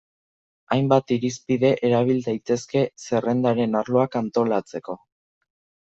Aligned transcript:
Hainbat 0.75 1.13
irizpide 1.17 1.71
erabil 1.91 2.25
daitezke 2.29 2.85
zerrendaren 3.07 3.81
arloak 3.85 4.21
antolatzeko. 4.25 5.03